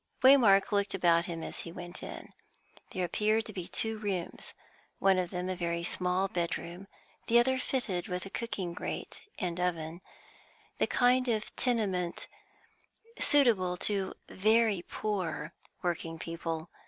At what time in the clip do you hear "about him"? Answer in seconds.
0.95-1.43